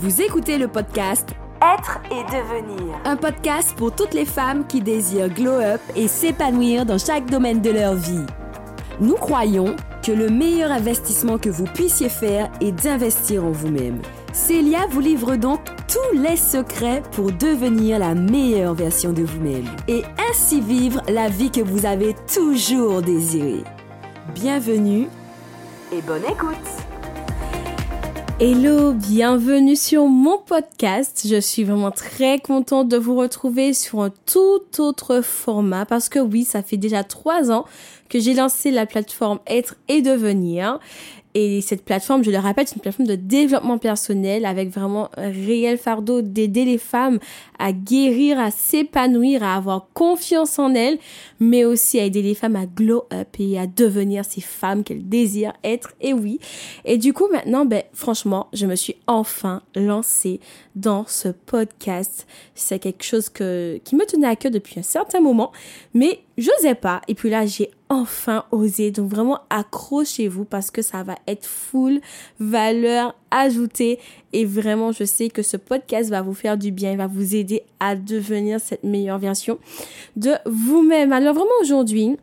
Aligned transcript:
Vous 0.00 0.22
écoutez 0.22 0.58
le 0.58 0.68
podcast 0.68 1.30
Être 1.60 1.98
et 2.12 2.22
devenir. 2.30 2.94
Un 3.04 3.16
podcast 3.16 3.74
pour 3.76 3.92
toutes 3.92 4.14
les 4.14 4.26
femmes 4.26 4.64
qui 4.64 4.80
désirent 4.80 5.28
glow 5.28 5.54
up 5.60 5.80
et 5.96 6.06
s'épanouir 6.06 6.86
dans 6.86 6.98
chaque 6.98 7.28
domaine 7.28 7.60
de 7.60 7.70
leur 7.70 7.94
vie. 7.94 8.24
Nous 9.00 9.16
croyons 9.16 9.74
que 10.06 10.12
le 10.12 10.28
meilleur 10.28 10.70
investissement 10.70 11.36
que 11.36 11.48
vous 11.48 11.64
puissiez 11.64 12.08
faire 12.08 12.48
est 12.60 12.70
d'investir 12.70 13.44
en 13.44 13.50
vous-même. 13.50 14.00
Célia 14.32 14.86
vous 14.88 15.00
livre 15.00 15.34
donc 15.34 15.58
tous 15.88 16.16
les 16.16 16.36
secrets 16.36 17.02
pour 17.10 17.32
devenir 17.32 17.98
la 17.98 18.14
meilleure 18.14 18.74
version 18.74 19.12
de 19.12 19.24
vous-même 19.24 19.66
et 19.88 20.04
ainsi 20.30 20.60
vivre 20.60 21.02
la 21.08 21.28
vie 21.28 21.50
que 21.50 21.60
vous 21.60 21.86
avez 21.86 22.14
toujours 22.32 23.02
désirée. 23.02 23.64
Bienvenue 24.32 25.08
et 25.90 26.00
bonne 26.02 26.24
écoute. 26.24 26.87
Hello, 28.40 28.92
bienvenue 28.92 29.74
sur 29.74 30.06
mon 30.06 30.38
podcast. 30.38 31.26
Je 31.28 31.40
suis 31.40 31.64
vraiment 31.64 31.90
très 31.90 32.38
contente 32.38 32.86
de 32.86 32.96
vous 32.96 33.16
retrouver 33.16 33.74
sur 33.74 34.00
un 34.00 34.10
tout 34.26 34.62
autre 34.78 35.22
format 35.22 35.84
parce 35.84 36.08
que 36.08 36.20
oui, 36.20 36.44
ça 36.44 36.62
fait 36.62 36.76
déjà 36.76 37.02
trois 37.02 37.50
ans 37.50 37.64
que 38.08 38.20
j'ai 38.20 38.34
lancé 38.34 38.70
la 38.70 38.86
plateforme 38.86 39.40
Être 39.48 39.74
et 39.88 40.02
Devenir. 40.02 40.78
Et 41.34 41.60
cette 41.60 41.84
plateforme, 41.84 42.24
je 42.24 42.30
le 42.30 42.38
rappelle, 42.38 42.66
c'est 42.66 42.76
une 42.76 42.80
plateforme 42.80 43.08
de 43.08 43.14
développement 43.14 43.78
personnel 43.78 44.46
avec 44.46 44.70
vraiment 44.70 45.10
un 45.16 45.30
réel 45.30 45.78
fardeau 45.78 46.22
d'aider 46.22 46.64
les 46.64 46.78
femmes 46.78 47.18
à 47.58 47.72
guérir, 47.72 48.38
à 48.38 48.50
s'épanouir, 48.50 49.42
à 49.42 49.56
avoir 49.56 49.88
confiance 49.94 50.58
en 50.58 50.74
elles, 50.74 50.98
mais 51.38 51.64
aussi 51.64 52.00
à 52.00 52.04
aider 52.04 52.22
les 52.22 52.34
femmes 52.34 52.56
à 52.56 52.66
glow 52.66 53.04
up 53.12 53.28
et 53.38 53.58
à 53.58 53.66
devenir 53.66 54.24
ces 54.24 54.40
femmes 54.40 54.84
qu'elles 54.84 55.08
désirent 55.08 55.54
être. 55.64 55.92
Et 56.00 56.12
oui. 56.12 56.40
Et 56.84 56.98
du 56.98 57.12
coup, 57.12 57.28
maintenant, 57.30 57.64
ben, 57.64 57.82
franchement, 57.92 58.48
je 58.52 58.66
me 58.66 58.74
suis 58.74 58.96
enfin 59.06 59.62
lancée 59.74 60.40
dans 60.76 61.04
ce 61.06 61.28
podcast. 61.28 62.26
C'est 62.54 62.78
quelque 62.78 63.04
chose 63.04 63.28
que, 63.28 63.80
qui 63.84 63.96
me 63.96 64.06
tenait 64.06 64.26
à 64.26 64.36
cœur 64.36 64.50
depuis 64.50 64.80
un 64.80 64.84
certain 64.84 65.20
moment, 65.20 65.52
mais 65.94 66.20
j'osais 66.36 66.74
pas. 66.74 67.00
Et 67.08 67.14
puis 67.14 67.30
là, 67.30 67.46
j'ai 67.46 67.70
enfin 67.88 68.44
osé. 68.50 68.90
Donc 68.90 69.10
vraiment, 69.10 69.40
accrochez-vous 69.50 70.44
parce 70.44 70.70
que 70.70 70.82
ça 70.82 71.02
va 71.02 71.16
être 71.26 71.46
full 71.46 72.00
valeur 72.38 73.14
ajoutée. 73.30 73.98
Et 74.32 74.44
vraiment, 74.44 74.92
je 74.92 75.04
sais 75.04 75.28
que 75.28 75.42
ce 75.42 75.56
podcast 75.56 76.10
va 76.10 76.22
vous 76.22 76.34
faire 76.34 76.56
du 76.56 76.70
bien. 76.70 76.92
Il 76.92 76.98
va 76.98 77.06
vous 77.06 77.34
aider 77.34 77.62
à 77.80 77.96
devenir 77.96 78.60
cette 78.60 78.84
meilleure 78.84 79.18
version 79.18 79.58
de 80.16 80.32
vous-même. 80.46 81.12
Alors 81.12 81.34
vraiment 81.34 81.50
aujourd'hui, 81.62 82.16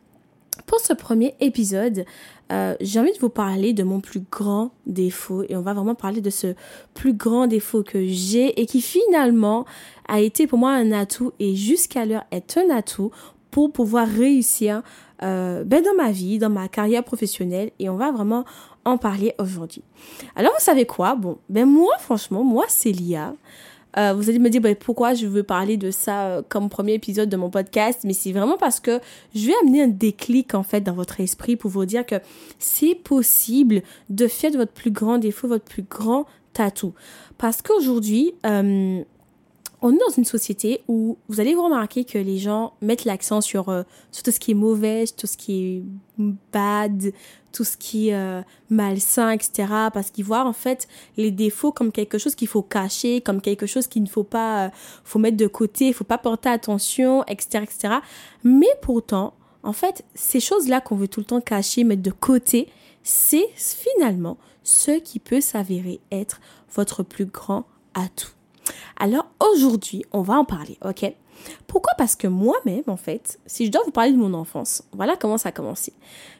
pour 0.67 0.79
ce 0.79 0.93
premier 0.93 1.35
épisode, 1.39 2.05
euh, 2.51 2.75
j'ai 2.79 2.99
envie 2.99 3.11
de 3.11 3.19
vous 3.19 3.29
parler 3.29 3.73
de 3.73 3.83
mon 3.83 3.99
plus 3.99 4.21
grand 4.31 4.71
défaut 4.85 5.43
et 5.49 5.55
on 5.55 5.61
va 5.61 5.73
vraiment 5.73 5.95
parler 5.95 6.21
de 6.21 6.29
ce 6.29 6.53
plus 6.93 7.13
grand 7.13 7.47
défaut 7.47 7.83
que 7.83 8.05
j'ai 8.05 8.59
et 8.61 8.65
qui 8.65 8.81
finalement 8.81 9.65
a 10.07 10.19
été 10.21 10.45
pour 10.45 10.59
moi 10.59 10.71
un 10.71 10.91
atout 10.91 11.33
et 11.39 11.55
jusqu'à 11.55 12.05
l'heure 12.05 12.23
est 12.31 12.57
un 12.57 12.69
atout 12.69 13.11
pour 13.49 13.71
pouvoir 13.71 14.07
réussir 14.07 14.83
euh, 15.23 15.63
ben 15.63 15.83
dans 15.83 15.93
ma 15.95 16.11
vie, 16.11 16.39
dans 16.39 16.49
ma 16.49 16.67
carrière 16.67 17.03
professionnelle 17.03 17.71
et 17.79 17.89
on 17.89 17.95
va 17.95 18.11
vraiment 18.11 18.45
en 18.83 18.97
parler 18.97 19.33
aujourd'hui. 19.39 19.83
Alors 20.35 20.51
vous 20.53 20.63
savez 20.63 20.85
quoi? 20.85 21.15
Bon, 21.15 21.37
ben 21.49 21.65
moi 21.65 21.97
franchement, 21.99 22.43
moi 22.43 22.65
Célia, 22.67 23.33
euh, 23.97 24.13
vous 24.13 24.29
allez 24.29 24.39
me 24.39 24.49
dire 24.49 24.61
ben, 24.61 24.75
pourquoi 24.75 25.13
je 25.13 25.25
veux 25.25 25.43
parler 25.43 25.77
de 25.77 25.89
ça 25.89 26.25
euh, 26.25 26.41
comme 26.47 26.69
premier 26.69 26.93
épisode 26.93 27.29
de 27.29 27.37
mon 27.37 27.49
podcast, 27.49 28.01
mais 28.03 28.13
c'est 28.13 28.33
vraiment 28.33 28.57
parce 28.57 28.79
que 28.79 28.99
je 29.33 29.47
vais 29.47 29.53
amener 29.63 29.83
un 29.83 29.87
déclic 29.87 30.53
en 30.53 30.63
fait 30.63 30.81
dans 30.81 30.93
votre 30.93 31.21
esprit 31.21 31.55
pour 31.55 31.71
vous 31.71 31.85
dire 31.85 32.05
que 32.05 32.15
c'est 32.59 32.95
possible 32.95 33.83
de 34.09 34.27
faire 34.27 34.51
de 34.51 34.57
votre 34.57 34.73
plus 34.73 34.91
grand 34.91 35.17
défaut 35.17 35.47
votre 35.47 35.65
plus 35.65 35.83
grand 35.83 36.25
tatou. 36.53 36.93
Parce 37.37 37.61
qu'aujourd'hui, 37.61 38.33
euh, 38.45 39.01
on 39.81 39.93
est 39.93 39.97
dans 39.97 40.13
une 40.15 40.25
société 40.25 40.81
où 40.87 41.17
vous 41.27 41.39
allez 41.39 41.55
vous 41.55 41.63
remarquer 41.63 42.05
que 42.05 42.17
les 42.17 42.37
gens 42.37 42.73
mettent 42.81 43.05
l'accent 43.05 43.41
sur, 43.41 43.69
euh, 43.69 43.83
tout 44.23 44.31
ce 44.31 44.39
qui 44.39 44.51
est 44.51 44.55
mauvais, 44.55 45.05
tout 45.15 45.27
ce 45.27 45.37
qui 45.37 45.63
est 45.63 45.83
bad, 46.51 47.11
tout 47.51 47.63
ce 47.63 47.77
qui 47.77 48.09
est 48.09 48.15
euh, 48.15 48.41
malsain, 48.69 49.31
etc. 49.31 49.67
Parce 49.93 50.11
qu'ils 50.11 50.25
voient 50.25 50.45
en 50.45 50.53
fait 50.53 50.87
les 51.17 51.31
défauts 51.31 51.71
comme 51.71 51.91
quelque 51.91 52.17
chose 52.17 52.35
qu'il 52.35 52.47
faut 52.47 52.61
cacher, 52.61 53.21
comme 53.21 53.41
quelque 53.41 53.65
chose 53.65 53.87
qu'il 53.87 54.03
ne 54.03 54.07
faut 54.07 54.23
pas, 54.23 54.65
euh, 54.65 54.69
faut 55.03 55.19
mettre 55.19 55.37
de 55.37 55.47
côté, 55.47 55.93
faut 55.93 56.03
pas 56.03 56.17
porter 56.17 56.49
attention, 56.49 57.23
etc., 57.25 57.63
etc. 57.63 57.95
Mais 58.43 58.69
pourtant, 58.81 59.33
en 59.63 59.73
fait, 59.73 60.05
ces 60.13 60.39
choses-là 60.39 60.81
qu'on 60.81 60.95
veut 60.95 61.07
tout 61.07 61.19
le 61.21 61.25
temps 61.25 61.41
cacher, 61.41 61.83
mettre 61.83 62.03
de 62.03 62.11
côté, 62.11 62.69
c'est 63.03 63.47
finalement 63.55 64.37
ce 64.63 64.99
qui 64.99 65.19
peut 65.19 65.41
s'avérer 65.41 65.99
être 66.11 66.39
votre 66.73 67.03
plus 67.03 67.25
grand 67.25 67.65
atout. 67.93 68.34
Alors 68.97 69.27
aujourd'hui, 69.39 70.05
on 70.11 70.21
va 70.21 70.35
en 70.35 70.45
parler, 70.45 70.77
ok? 70.83 71.13
Pourquoi? 71.67 71.93
Parce 71.97 72.15
que 72.15 72.27
moi-même, 72.27 72.83
en 72.87 72.97
fait, 72.97 73.39
si 73.45 73.65
je 73.65 73.71
dois 73.71 73.81
vous 73.85 73.91
parler 73.91 74.11
de 74.11 74.17
mon 74.17 74.33
enfance, 74.33 74.83
voilà 74.93 75.15
comment 75.15 75.37
ça 75.37 75.49
a 75.49 75.51
commencé. 75.51 75.93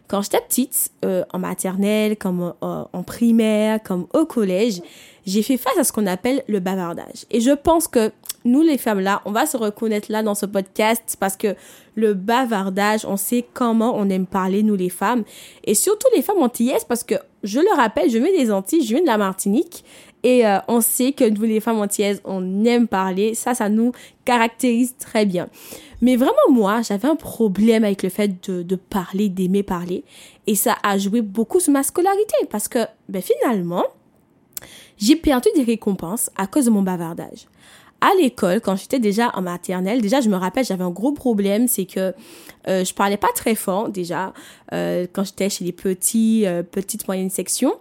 Quand 0.08 0.22
j'étais 0.22 0.42
petite, 0.42 0.92
euh, 1.04 1.24
en 1.34 1.40
maternelle, 1.40 2.16
comme 2.18 2.54
euh, 2.64 2.84
en 2.92 3.04
primaire, 3.04 3.82
comme 3.84 4.08
au 4.14 4.26
collège, 4.26 4.82
j'ai 5.26 5.42
fait 5.42 5.58
face 5.58 5.78
à 5.78 5.84
ce 5.84 5.92
qu'on 5.92 6.06
appelle 6.06 6.44
le 6.48 6.60
bavardage. 6.60 7.26
Et 7.32 7.42
je 7.42 7.52
pense 7.52 7.88
que 7.88 8.12
nous, 8.44 8.62
les 8.62 8.78
femmes 8.78 9.00
là, 9.00 9.22
on 9.26 9.32
va 9.32 9.48
se 9.48 9.58
reconnaître 9.58 10.12
là 10.12 10.22
dans 10.22 10.36
ce 10.36 10.46
podcast 10.46 11.18
parce 11.20 11.36
que 11.36 11.56
le 11.96 12.14
bavardage, 12.14 13.06
on 13.06 13.18
sait 13.18 13.44
comment 13.54 13.96
on 13.98 14.08
aime 14.10 14.28
parler, 14.28 14.62
nous 14.62 14.76
les 14.76 14.90
femmes. 14.90 15.24
Et 15.64 15.74
surtout 15.74 16.08
les 16.16 16.22
femmes 16.22 16.42
antillaises 16.42 16.84
parce 16.84 17.04
que, 17.04 17.16
je 17.44 17.60
le 17.60 17.76
rappelle, 17.76 18.10
je 18.10 18.18
viens 18.18 18.32
des 18.32 18.52
Antilles, 18.52 18.84
je 18.84 18.94
viens 18.94 19.02
de 19.02 19.08
la 19.08 19.18
Martinique. 19.18 19.84
Et 20.26 20.44
euh, 20.44 20.58
on 20.68 20.82
sait 20.82 21.12
que 21.12 21.30
nous, 21.30 21.44
les 21.44 21.60
femmes 21.60 21.80
antillaises, 21.80 22.20
on 22.26 22.66
aime 22.66 22.88
parler. 22.88 23.36
Ça, 23.36 23.54
ça 23.54 23.70
nous 23.70 23.92
caractérise 24.26 24.96
très 24.98 25.24
bien. 25.24 25.48
Mais 26.02 26.16
vraiment, 26.16 26.34
moi, 26.50 26.82
j'avais 26.82 27.08
un 27.08 27.16
problème 27.16 27.84
avec 27.84 28.02
le 28.02 28.10
fait 28.10 28.50
de, 28.50 28.64
de 28.64 28.76
parler, 28.76 29.30
d'aimer 29.30 29.62
parler. 29.62 30.04
Et 30.48 30.56
ça 30.56 30.78
a 30.82 30.98
joué 30.98 31.22
beaucoup 31.22 31.60
sur 31.60 31.72
ma 31.72 31.84
scolarité 31.84 32.36
parce 32.50 32.68
que, 32.68 32.80
ben, 33.08 33.22
finalement, 33.22 33.86
j'ai 34.98 35.16
perdu 35.16 35.48
des 35.56 35.62
récompenses 35.62 36.32
à 36.36 36.48
cause 36.48 36.66
de 36.66 36.72
mon 36.72 36.82
bavardage 36.82 37.46
à 38.02 38.10
l'école, 38.22 38.62
quand 38.62 38.76
j'étais 38.76 39.00
déjà 39.00 39.32
en 39.36 39.42
maternelle, 39.42 40.02
déjà, 40.02 40.22
je 40.22 40.30
me 40.30 40.36
rappelle, 40.36 40.66
j'avais 40.66 40.84
un 40.84 40.92
gros 40.92 41.12
problème, 41.12 41.68
c'est 41.68 41.86
que 41.86 42.14
euh, 42.68 42.84
je 42.84 42.94
parlais 42.94 43.18
pas 43.18 43.32
très 43.36 43.56
fort 43.56 43.90
déjà 43.90 44.34
euh, 44.74 45.06
quand 45.12 45.24
j'étais 45.24 45.50
chez 45.50 45.66
les 45.66 45.72
petits, 45.72 46.44
euh, 46.46 46.64
petites 46.64 47.08
moyennes 47.08 47.30
sections. 47.30 47.76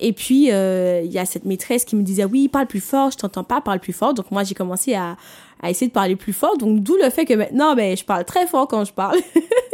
Et 0.00 0.12
puis 0.12 0.50
euh, 0.50 1.02
il 1.04 1.12
y 1.12 1.18
a 1.18 1.26
cette 1.26 1.44
maîtresse 1.44 1.84
qui 1.84 1.96
me 1.96 2.02
disait 2.02 2.24
oui, 2.24 2.48
parle 2.48 2.66
plus 2.66 2.80
fort, 2.80 3.10
je 3.10 3.18
t'entends 3.18 3.44
pas, 3.44 3.60
parle 3.60 3.80
plus 3.80 3.92
fort. 3.92 4.14
Donc 4.14 4.30
moi 4.30 4.42
j'ai 4.42 4.54
commencé 4.54 4.94
à, 4.94 5.16
à 5.62 5.70
essayer 5.70 5.88
de 5.88 5.92
parler 5.92 6.16
plus 6.16 6.32
fort. 6.32 6.56
Donc 6.56 6.80
d'où 6.80 6.96
le 6.96 7.10
fait 7.10 7.26
que 7.26 7.34
maintenant 7.34 7.74
ben 7.74 7.96
je 7.96 8.04
parle 8.04 8.24
très 8.24 8.46
fort 8.46 8.68
quand 8.68 8.84
je 8.84 8.92
parle. 8.92 9.18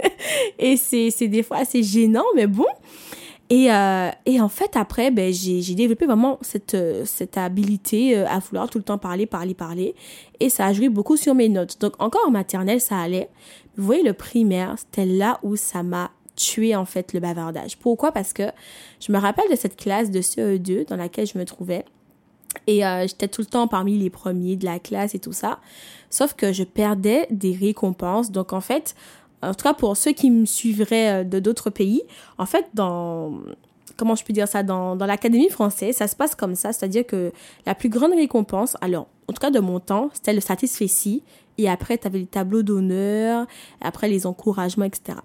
Et 0.59 0.77
c'est 0.77 1.11
c'est 1.11 1.29
des 1.29 1.43
fois 1.43 1.59
assez 1.59 1.83
gênant, 1.83 2.27
mais 2.35 2.47
bon. 2.47 2.67
Et, 3.51 3.73
euh, 3.73 4.11
et 4.27 4.41
en 4.41 4.49
fait, 4.49 4.77
après, 4.77 5.11
ben, 5.11 5.33
j'ai 5.33 5.75
développé 5.75 6.05
vraiment 6.05 6.39
cette, 6.43 6.75
euh, 6.75 7.05
cette 7.07 7.39
habilité 7.39 8.17
euh, 8.17 8.27
à 8.29 8.41
vouloir 8.41 8.69
tout 8.69 8.77
le 8.79 8.85
temps 8.85 8.99
parler, 8.99 9.25
parler, 9.25 9.55
parler. 9.55 9.95
Et 10.39 10.51
ça 10.51 10.67
a 10.67 10.73
joué 10.73 10.91
beaucoup 10.91 11.17
sur 11.17 11.35
mes 11.35 11.49
notes. 11.49 11.81
Donc, 11.81 11.95
encore 11.99 12.27
en 12.27 12.31
maternelle, 12.31 12.81
ça 12.81 12.99
allait. 12.99 13.31
Vous 13.77 13.87
voyez, 13.87 14.03
le 14.03 14.13
primaire, 14.13 14.75
c'était 14.77 15.07
là 15.07 15.39
où 15.43 15.57
ça 15.57 15.83
m'a 15.83 16.11
tué, 16.37 16.77
en 16.77 16.85
fait, 16.85 17.15
le 17.15 17.21
bavardage. 17.21 17.79
Pourquoi? 17.79 18.13
Parce 18.13 18.35
que 18.35 18.45
je 19.01 19.13
me 19.13 19.19
rappelle 19.19 19.51
de 19.51 19.57
cette 19.57 19.77
classe 19.77 20.11
de 20.11 20.21
CE2 20.21 20.87
dans 20.87 20.97
laquelle 20.97 21.27
je 21.27 21.39
me 21.39 21.45
trouvais. 21.45 21.85
Et 22.67 22.85
euh, 22.85 23.07
j'étais 23.07 23.29
tout 23.29 23.41
le 23.41 23.47
temps 23.47 23.69
parmi 23.69 23.99
les 23.99 24.11
premiers 24.11 24.57
de 24.57 24.65
la 24.65 24.79
classe 24.79 25.15
et 25.15 25.19
tout 25.19 25.33
ça. 25.33 25.59
Sauf 26.11 26.35
que 26.35 26.53
je 26.53 26.65
perdais 26.65 27.27
des 27.31 27.55
récompenses. 27.55 28.31
Donc, 28.31 28.53
en 28.53 28.61
fait, 28.61 28.95
en 29.43 29.55
tout 29.55 29.63
cas 29.63 29.75
pour 29.75 29.97
ceux 29.97 30.13
qui 30.13 30.31
me 30.31 30.47
suivraient 30.47 31.23
euh, 31.23 31.25
de 31.25 31.39
d'autres 31.39 31.71
pays, 31.71 32.03
en 32.39 32.47
fait, 32.47 32.67
dans 32.75 33.41
comment 33.97 34.15
je 34.15 34.25
peux 34.25 34.33
dire 34.33 34.47
ça, 34.47 34.63
dans, 34.63 34.97
dans 34.97 35.07
l'académie 35.07 35.51
française, 35.51 35.97
ça 35.97 36.07
se 36.07 36.15
passe 36.15 36.35
comme 36.35 36.55
ça, 36.55 36.73
c'est-à-dire 36.73 37.05
que 37.05 37.33
la 37.67 37.75
plus 37.75 37.89
grande 37.89 38.13
récompense, 38.13 38.77
alors, 38.81 39.09
en 39.27 39.33
tout 39.33 39.41
cas 39.41 39.51
de 39.51 39.59
mon 39.59 39.81
temps, 39.81 40.11
c'était 40.15 40.33
le 40.33 40.41
satisfait 40.41 40.87
et 41.59 41.69
après, 41.69 41.99
tu 41.99 42.07
avais 42.07 42.21
les 42.21 42.27
tableaux 42.27 42.63
d'honneur, 42.63 43.47
après 43.81 44.09
les 44.09 44.27
encouragements, 44.27 44.85
etc. 44.85 45.19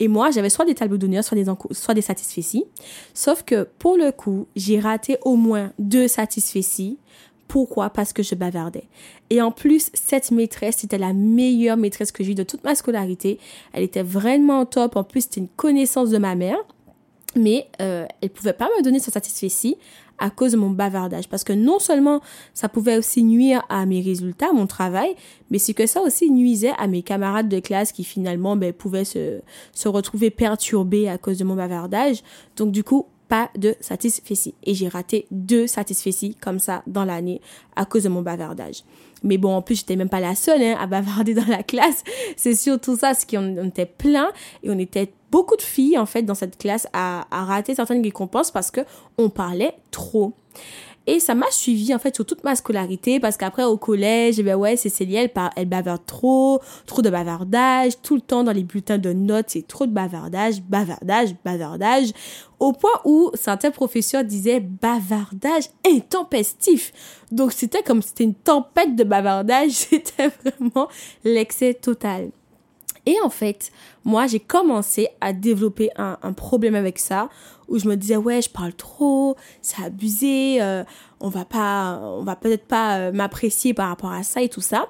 Et 0.00 0.08
moi, 0.08 0.30
j'avais 0.30 0.50
soit 0.50 0.64
des 0.64 0.74
tableaux 0.74 0.96
d'honneur, 0.96 1.22
soit 1.22 1.36
des, 1.36 1.44
soit 1.70 1.94
des 1.94 2.00
satisfaits 2.00 2.64
Sauf 3.12 3.42
que, 3.44 3.68
pour 3.78 3.96
le 3.96 4.10
coup, 4.10 4.48
j'ai 4.56 4.80
raté 4.80 5.18
au 5.22 5.36
moins 5.36 5.72
deux 5.78 6.08
satisfaits 6.08 6.96
pourquoi? 7.48 7.90
Parce 7.90 8.12
que 8.12 8.22
je 8.22 8.34
bavardais. 8.34 8.88
Et 9.30 9.40
en 9.40 9.50
plus, 9.50 9.90
cette 9.94 10.30
maîtresse, 10.30 10.76
c'était 10.78 10.98
la 10.98 11.12
meilleure 11.12 11.76
maîtresse 11.76 12.12
que 12.12 12.24
j'ai 12.24 12.32
eue 12.32 12.34
de 12.34 12.42
toute 12.42 12.64
ma 12.64 12.74
scolarité. 12.74 13.38
Elle 13.72 13.82
était 13.82 14.02
vraiment 14.02 14.66
top. 14.66 14.96
En 14.96 15.04
plus, 15.04 15.22
c'était 15.22 15.40
une 15.40 15.48
connaissance 15.48 16.10
de 16.10 16.18
ma 16.18 16.34
mère. 16.34 16.58
Mais 17.36 17.66
euh, 17.80 18.06
elle 18.20 18.30
pouvait 18.30 18.52
pas 18.52 18.68
me 18.78 18.82
donner 18.82 19.00
ce 19.00 19.10
satisfait 19.10 19.76
à 20.18 20.30
cause 20.30 20.52
de 20.52 20.56
mon 20.56 20.70
bavardage. 20.70 21.28
Parce 21.28 21.44
que 21.44 21.52
non 21.52 21.78
seulement 21.78 22.20
ça 22.52 22.68
pouvait 22.68 22.96
aussi 22.96 23.24
nuire 23.24 23.64
à 23.68 23.86
mes 23.86 24.00
résultats, 24.00 24.50
à 24.50 24.52
mon 24.52 24.66
travail, 24.66 25.16
mais 25.50 25.58
c'est 25.58 25.74
que 25.74 25.86
ça 25.86 26.00
aussi 26.02 26.30
nuisait 26.30 26.72
à 26.78 26.86
mes 26.86 27.02
camarades 27.02 27.48
de 27.48 27.58
classe 27.58 27.90
qui 27.90 28.04
finalement 28.04 28.56
ben, 28.56 28.72
pouvaient 28.72 29.04
se 29.04 29.40
retrouver 29.84 30.30
perturbés 30.30 31.08
à 31.08 31.18
cause 31.18 31.38
de 31.38 31.44
mon 31.44 31.56
bavardage. 31.56 32.22
Donc 32.56 32.70
du 32.70 32.84
coup, 32.84 33.06
pas 33.28 33.50
de 33.56 33.74
satisfecit. 33.80 34.54
Et 34.64 34.74
j'ai 34.74 34.88
raté 34.88 35.26
deux 35.30 35.66
satisfecit 35.66 36.34
comme 36.34 36.58
ça 36.58 36.82
dans 36.86 37.04
l'année 37.04 37.40
à 37.76 37.84
cause 37.84 38.04
de 38.04 38.08
mon 38.08 38.22
bavardage. 38.22 38.84
Mais 39.22 39.38
bon, 39.38 39.54
en 39.54 39.62
plus, 39.62 39.76
j'étais 39.76 39.96
même 39.96 40.10
pas 40.10 40.20
la 40.20 40.34
seule 40.34 40.62
hein, 40.62 40.76
à 40.78 40.86
bavarder 40.86 41.34
dans 41.34 41.46
la 41.46 41.62
classe. 41.62 42.04
C'est 42.36 42.54
surtout 42.54 42.96
ça, 42.96 43.14
ce 43.14 43.26
qu'on 43.26 43.64
était 43.66 43.86
plein 43.86 44.30
et 44.62 44.70
on 44.70 44.78
était 44.78 45.12
beaucoup 45.30 45.56
de 45.56 45.62
filles 45.62 45.98
en 45.98 46.06
fait 46.06 46.22
dans 46.22 46.34
cette 46.34 46.58
classe 46.58 46.86
à, 46.92 47.26
à 47.30 47.44
rater 47.44 47.74
certaines 47.74 48.02
récompenses 48.02 48.50
parce 48.50 48.70
que 48.70 48.82
on 49.18 49.30
parlait 49.30 49.74
trop. 49.90 50.34
Et 51.06 51.20
ça 51.20 51.34
m'a 51.34 51.50
suivi 51.50 51.94
en 51.94 51.98
fait 51.98 52.14
sur 52.14 52.24
toute 52.24 52.44
ma 52.44 52.56
scolarité 52.56 53.20
parce 53.20 53.36
qu'après 53.36 53.64
au 53.64 53.76
collège, 53.76 54.38
eh 54.38 54.42
ben 54.42 54.56
ouais, 54.56 54.76
Célie, 54.76 55.16
elle, 55.16 55.30
elle 55.54 55.68
bavarde 55.68 56.06
trop, 56.06 56.60
trop 56.86 57.02
de 57.02 57.10
bavardage, 57.10 58.00
tout 58.02 58.14
le 58.14 58.22
temps 58.22 58.42
dans 58.42 58.52
les 58.52 58.64
bulletins 58.64 58.96
de 58.96 59.12
notes, 59.12 59.46
c'est 59.48 59.66
trop 59.66 59.86
de 59.86 59.92
bavardage, 59.92 60.62
bavardage, 60.62 61.34
bavardage, 61.44 62.12
au 62.58 62.72
point 62.72 63.00
où 63.04 63.30
certains 63.34 63.70
professeurs 63.70 64.24
disaient 64.24 64.60
bavardage 64.60 65.64
intempestif. 65.86 66.92
Donc 67.30 67.52
c'était 67.52 67.82
comme 67.82 68.00
c'était 68.00 68.24
une 68.24 68.34
tempête 68.34 68.96
de 68.96 69.04
bavardage, 69.04 69.70
c'était 69.72 70.28
vraiment 70.28 70.88
l'excès 71.22 71.74
total. 71.74 72.30
Et 73.06 73.16
en 73.22 73.30
fait, 73.30 73.70
moi, 74.04 74.26
j'ai 74.26 74.40
commencé 74.40 75.08
à 75.20 75.32
développer 75.32 75.90
un, 75.96 76.32
problème 76.32 76.74
avec 76.74 76.98
ça, 76.98 77.28
où 77.68 77.78
je 77.78 77.86
me 77.88 77.96
disais, 77.96 78.16
ouais, 78.16 78.40
je 78.40 78.48
parle 78.48 78.72
trop, 78.72 79.36
c'est 79.62 79.82
abusé, 79.82 80.62
euh, 80.62 80.84
on 81.20 81.28
va 81.28 81.44
pas, 81.44 82.00
on 82.02 82.22
va 82.22 82.36
peut-être 82.36 82.66
pas 82.66 82.98
euh, 82.98 83.12
m'apprécier 83.12 83.74
par 83.74 83.88
rapport 83.88 84.12
à 84.12 84.22
ça 84.22 84.42
et 84.42 84.48
tout 84.48 84.60
ça. 84.60 84.88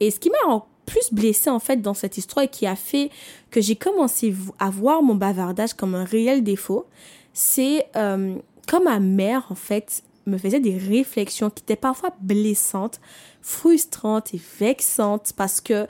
Et 0.00 0.10
ce 0.10 0.18
qui 0.18 0.30
m'a 0.30 0.64
plus 0.86 1.12
blessée, 1.12 1.50
en 1.50 1.60
fait, 1.60 1.76
dans 1.76 1.94
cette 1.94 2.18
histoire 2.18 2.44
et 2.44 2.48
qui 2.48 2.66
a 2.66 2.76
fait 2.76 3.10
que 3.50 3.60
j'ai 3.60 3.76
commencé 3.76 4.34
à 4.58 4.70
voir 4.70 5.02
mon 5.02 5.14
bavardage 5.14 5.74
comme 5.74 5.94
un 5.94 6.04
réel 6.04 6.42
défaut, 6.42 6.86
c'est 7.32 7.86
euh, 7.96 8.34
comme 8.66 8.84
ma 8.84 8.98
mère, 8.98 9.46
en 9.50 9.54
fait, 9.54 10.02
me 10.26 10.38
faisait 10.38 10.60
des 10.60 10.76
réflexions 10.76 11.50
qui 11.50 11.62
étaient 11.62 11.76
parfois 11.76 12.10
blessantes, 12.20 13.00
frustrantes 13.40 14.34
et 14.34 14.40
vexantes 14.60 15.32
parce 15.36 15.60
que 15.60 15.86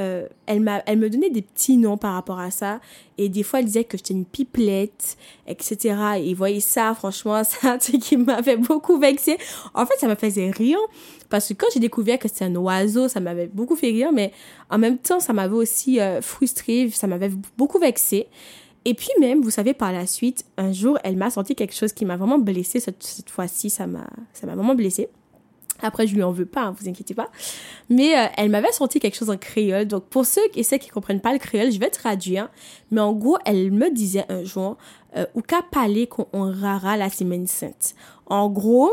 euh, 0.00 0.26
elle, 0.46 0.60
me 0.60 1.08
donnait 1.08 1.30
des 1.30 1.42
petits 1.42 1.76
noms 1.76 1.96
par 1.96 2.14
rapport 2.14 2.38
à 2.38 2.50
ça. 2.50 2.80
Et 3.18 3.28
des 3.28 3.42
fois, 3.42 3.60
elle 3.60 3.66
disait 3.66 3.84
que 3.84 3.96
j'étais 3.96 4.14
une 4.14 4.24
pipelette, 4.24 5.16
etc. 5.46 5.96
Et 6.18 6.34
voyez 6.34 6.60
ça, 6.60 6.94
franchement, 6.94 7.42
c'est 7.48 7.66
un 7.66 7.78
truc 7.78 8.00
qui 8.00 8.16
m'avait 8.16 8.56
beaucoup 8.56 8.98
vexé. 8.98 9.38
En 9.74 9.86
fait, 9.86 9.94
ça 9.98 10.08
me 10.08 10.14
faisait 10.14 10.50
rire. 10.50 10.78
Parce 11.30 11.48
que 11.48 11.54
quand 11.54 11.66
j'ai 11.72 11.80
découvert 11.80 12.18
que 12.18 12.28
c'était 12.28 12.44
un 12.44 12.54
oiseau, 12.56 13.08
ça 13.08 13.20
m'avait 13.20 13.46
beaucoup 13.46 13.76
fait 13.76 13.88
rire. 13.88 14.12
Mais 14.12 14.32
en 14.70 14.78
même 14.78 14.98
temps, 14.98 15.20
ça 15.20 15.32
m'avait 15.32 15.54
aussi 15.54 16.00
euh, 16.00 16.20
frustré. 16.20 16.90
Ça 16.90 17.06
m'avait 17.06 17.30
beaucoup 17.56 17.78
vexé. 17.78 18.26
Et 18.84 18.94
puis 18.94 19.08
même, 19.18 19.40
vous 19.40 19.50
savez, 19.50 19.72
par 19.72 19.92
la 19.92 20.06
suite, 20.06 20.44
un 20.58 20.72
jour, 20.72 20.98
elle 21.04 21.16
m'a 21.16 21.30
sorti 21.30 21.54
quelque 21.54 21.74
chose 21.74 21.92
qui 21.92 22.04
m'a 22.04 22.16
vraiment 22.16 22.38
blessé. 22.38 22.80
Cette, 22.80 23.02
cette 23.02 23.30
fois-ci, 23.30 23.70
ça 23.70 23.86
m'a 23.86 24.06
vraiment 24.42 24.74
blessé. 24.74 25.08
Après, 25.82 26.06
je 26.06 26.14
lui 26.14 26.22
en 26.22 26.30
veux 26.30 26.46
pas, 26.46 26.62
hein, 26.62 26.76
vous 26.78 26.88
inquiétez 26.88 27.14
pas. 27.14 27.30
Mais 27.90 28.16
euh, 28.16 28.26
elle 28.36 28.50
m'avait 28.50 28.72
sorti 28.72 29.00
quelque 29.00 29.16
chose 29.16 29.30
en 29.30 29.36
créole. 29.36 29.86
Donc, 29.86 30.04
pour 30.04 30.24
ceux 30.24 30.42
et 30.54 30.62
ceux 30.62 30.78
qui 30.78 30.88
comprennent 30.88 31.20
pas 31.20 31.32
le 31.32 31.38
créole, 31.38 31.72
je 31.72 31.78
vais 31.78 31.90
traduire. 31.90 32.48
Mais 32.90 33.00
en 33.00 33.12
gros, 33.12 33.38
elle 33.44 33.72
me 33.72 33.90
disait 33.90 34.24
un 34.28 34.44
jour, 34.44 34.76
euh, 35.16 35.26
ou 35.34 35.42
qu'à 35.42 35.62
parler 35.62 36.06
qu'on 36.06 36.52
rara 36.52 36.96
la 36.96 37.10
semaine 37.10 37.46
sainte. 37.46 37.94
En 38.26 38.48
gros, 38.48 38.90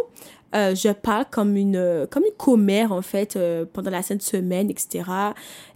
euh, 0.54 0.75
je 0.75 0.89
parle 0.89 1.25
comme 1.31 1.56
une 1.56 2.06
comme 2.10 2.24
une 2.25 2.36
commère 2.36 2.92
en 2.92 3.01
fait 3.01 3.39
pendant 3.72 3.89
la 3.89 4.01
sainte 4.01 4.22
semaine 4.22 4.69
etc 4.69 5.06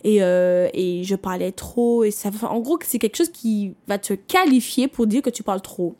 et 0.03 0.17
et 0.17 1.03
je 1.05 1.15
parlais 1.15 1.53
trop 1.53 2.03
et 2.03 2.11
ça 2.11 2.29
en 2.41 2.59
gros 2.59 2.77
c'est 2.83 2.99
quelque 2.99 3.15
chose 3.15 3.31
qui 3.31 3.73
va 3.87 3.97
te 3.99 4.11
qualifier 4.11 4.89
pour 4.89 5.07
dire 5.07 5.21
que 5.21 5.29
tu 5.29 5.43
parles 5.43 5.61
trop 5.61 5.95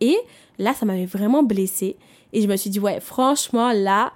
et 0.00 0.16
là 0.60 0.72
ça 0.72 0.86
m'avait 0.86 1.04
vraiment 1.04 1.42
blessée 1.42 1.96
et 2.32 2.42
je 2.42 2.48
me 2.48 2.56
suis 2.56 2.70
dit, 2.70 2.80
ouais, 2.80 3.00
franchement, 3.00 3.72
là, 3.72 4.12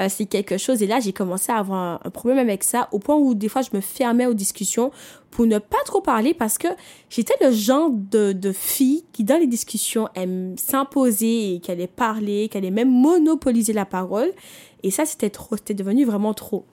euh, 0.00 0.08
c'est 0.08 0.26
quelque 0.26 0.58
chose. 0.58 0.82
Et 0.82 0.86
là, 0.86 1.00
j'ai 1.00 1.12
commencé 1.12 1.52
à 1.52 1.56
avoir 1.56 2.00
un, 2.04 2.10
problème 2.10 2.38
avec 2.38 2.64
ça, 2.64 2.88
au 2.92 2.98
point 2.98 3.16
où 3.16 3.34
des 3.34 3.48
fois, 3.48 3.62
je 3.62 3.70
me 3.72 3.80
fermais 3.80 4.26
aux 4.26 4.34
discussions 4.34 4.90
pour 5.30 5.46
ne 5.46 5.58
pas 5.58 5.82
trop 5.84 6.00
parler 6.00 6.34
parce 6.34 6.58
que 6.58 6.68
j'étais 7.10 7.34
le 7.40 7.52
genre 7.52 7.90
de, 7.90 8.32
de 8.32 8.52
fille 8.52 9.04
qui, 9.12 9.24
dans 9.24 9.38
les 9.38 9.46
discussions, 9.46 10.08
aime 10.14 10.56
s'imposer 10.58 11.54
et 11.54 11.60
qu'elle 11.60 11.78
allait 11.78 11.86
parler, 11.86 12.48
qu'elle 12.48 12.64
allait 12.64 12.70
même 12.70 12.90
monopoliser 12.90 13.72
la 13.72 13.86
parole. 13.86 14.30
Et 14.82 14.90
ça, 14.90 15.06
c'était 15.06 15.30
trop, 15.30 15.56
c'était 15.56 15.74
devenu 15.74 16.04
vraiment 16.04 16.34
trop. 16.34 16.64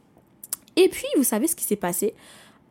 Et 0.75 0.89
puis, 0.89 1.07
vous 1.15 1.23
savez 1.23 1.47
ce 1.47 1.55
qui 1.55 1.63
s'est 1.63 1.75
passé? 1.75 2.13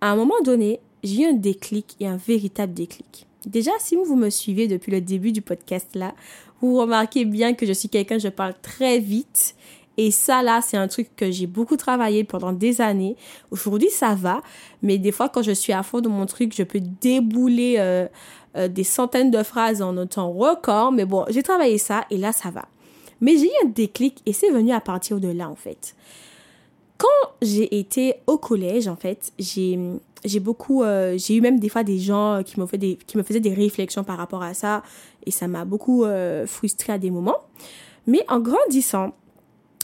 À 0.01 0.11
un 0.11 0.17
moment 0.17 0.41
donné, 0.43 0.81
j'ai 1.03 1.23
eu 1.23 1.27
un 1.27 1.33
déclic 1.33 1.97
et 2.01 2.07
un 2.07 2.17
véritable 2.17 2.75
déclic. 2.75 3.27
Déjà, 3.47 3.71
si 3.79 3.97
vous, 3.97 4.05
vous 4.05 4.17
me 4.17 4.31
suivez 4.31 4.69
depuis 4.69 4.93
le 4.93 5.01
début 5.01 5.33
du 5.33 5.43
podcast 5.43 5.95
là, 5.95 6.15
vous 6.61 6.79
remarquez 6.79 7.25
bien 7.25 7.55
que 7.55 7.67
je 7.67 7.73
suis 7.73 7.89
quelqu'un, 7.89 8.19
je 8.19 8.29
parle 8.29 8.55
très 8.61 8.99
vite. 8.99 9.55
Et 9.97 10.11
ça, 10.11 10.43
là, 10.43 10.61
c'est 10.63 10.77
un 10.77 10.89
truc 10.89 11.15
que 11.15 11.31
j'ai 11.31 11.47
beaucoup 11.47 11.77
travaillé 11.77 12.25
pendant 12.25 12.53
des 12.53 12.81
années. 12.81 13.17
Aujourd'hui, 13.51 13.91
ça 13.91 14.15
va. 14.15 14.41
Mais 14.83 14.99
des 14.99 15.13
fois, 15.13 15.29
quand 15.29 15.43
je 15.43 15.53
suis 15.53 15.73
à 15.73 15.83
fond 15.83 16.01
dans 16.01 16.11
mon 16.11 16.27
truc, 16.27 16.55
je 16.57 16.63
peux 16.63 16.81
débouler 16.81 17.75
euh, 17.79 18.07
euh, 18.57 18.69
des 18.69 18.85
centaines 18.85 19.31
de 19.31 19.43
phrases 19.43 19.83
en 19.83 19.97
un 19.99 20.07
record. 20.17 20.93
Mais 20.93 21.05
bon, 21.05 21.25
j'ai 21.29 21.43
travaillé 21.43 21.77
ça 21.77 22.07
et 22.11 22.17
là, 22.17 22.33
ça 22.33 22.51
va. 22.51 22.65
Mais 23.21 23.37
j'ai 23.37 23.47
eu 23.47 23.67
un 23.67 23.69
déclic 23.69 24.23
et 24.25 24.33
c'est 24.33 24.51
venu 24.51 24.73
à 24.73 24.81
partir 24.81 25.21
de 25.21 25.29
là, 25.29 25.51
en 25.51 25.57
fait. 25.57 25.95
Quand 26.97 27.31
j'ai 27.43 27.79
été 27.79 28.15
au 28.27 28.39
collège, 28.39 28.89
en 28.89 28.97
fait, 28.97 29.33
j'ai 29.39 29.79
j'ai 30.25 30.41
beaucoup 30.41 30.83
euh, 30.83 31.17
j'ai 31.17 31.37
eu 31.37 31.41
même 31.41 31.59
des 31.59 31.69
fois 31.69 31.85
des 31.85 31.99
gens 31.99 32.43
qui 32.45 32.61
me 32.61 32.67
fait 32.67 32.79
des 32.79 32.99
qui 33.07 33.17
me 33.17 33.23
faisaient 33.23 33.41
des 33.41 33.55
réflexions 33.55 34.05
par 34.05 34.19
rapport 34.19 34.43
à 34.43 34.55
ça 34.55 34.83
et 35.27 35.31
ça 35.31 35.49
m'a 35.49 35.65
beaucoup 35.65 36.05
euh, 36.05 36.47
frustrée 36.47 36.93
à 36.93 36.99
des 36.99 37.11
moments. 37.11 37.39
Mais 38.07 38.25
en 38.29 38.41
grandissant 38.41 39.15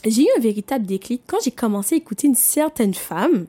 j'ai 0.05 0.23
eu 0.23 0.27
un 0.37 0.41
véritable 0.41 0.85
déclic 0.85 1.23
quand 1.27 1.37
j'ai 1.43 1.51
commencé 1.51 1.95
à 1.95 1.97
écouter 1.97 2.27
une 2.27 2.35
certaine 2.35 2.93
femme. 2.93 3.47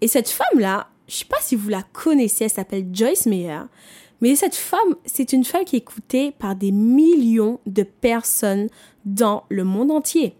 Et 0.00 0.08
cette 0.08 0.28
femme 0.28 0.58
là 0.58 0.88
je 1.06 1.16
sais 1.16 1.24
pas 1.26 1.40
si 1.40 1.54
vous 1.56 1.68
la 1.68 1.82
connaissez 1.82 2.44
elle 2.44 2.50
s'appelle 2.50 2.86
Joyce 2.92 3.26
Meyer 3.26 3.60
mais 4.20 4.34
cette 4.36 4.54
femme 4.54 4.96
c'est 5.04 5.32
une 5.32 5.44
femme 5.44 5.64
qui 5.64 5.76
est 5.76 5.80
écoutée 5.80 6.32
par 6.32 6.56
des 6.56 6.72
millions 6.72 7.60
de 7.66 7.82
personnes 7.82 8.68
dans 9.04 9.44
le 9.50 9.64
monde 9.64 9.90
entier 9.90 10.34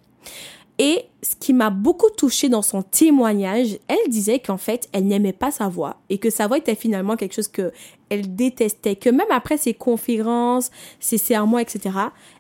et 0.79 1.05
ce 1.23 1.37
qui 1.37 1.53
m'a 1.53 1.71
beaucoup 1.71 2.11
touchée 2.11 2.49
dans 2.49 2.63
son 2.63 2.83
témoignage, 2.83 3.79
elle 3.87 4.11
disait 4.11 4.41
qu'en 4.41 4.57
fait, 4.57 4.89
elle 4.93 5.07
n'aimait 5.07 5.33
pas 5.33 5.51
sa 5.51 5.69
voix 5.69 5.97
et 6.11 6.19
que 6.19 6.31
sa 6.31 6.49
voix 6.49 6.59
était 6.59 6.75
finalement 6.75 7.17
quelque 7.17 7.35
chose 7.35 7.49
que 7.49 7.73
elle 8.09 8.35
détestait, 8.35 8.97
que 8.97 9.09
même 9.09 9.31
après 9.31 9.57
ses 9.57 9.75
conférences, 9.75 10.71
ses 10.99 11.19
sermons, 11.19 11.59
etc., 11.59 11.97